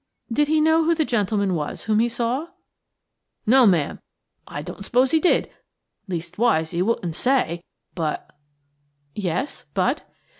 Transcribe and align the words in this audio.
"Did 0.33 0.47
he 0.47 0.61
know 0.61 0.83
who 0.83 0.95
the 0.95 1.05
gentleman 1.05 1.53
was 1.53 1.83
whom 1.83 1.99
he 1.99 2.09
saw?" 2.09 2.47
"No, 3.45 3.67
ma'am–I 3.67 4.63
don't 4.63 4.83
suppose 4.83 5.11
he 5.11 5.19
did–leastways 5.19 6.71
he 6.71 6.81
wouldn't 6.81 7.13
say–but–" 7.13 8.33
"Yes? 9.13 9.65
But?" 9.75 10.01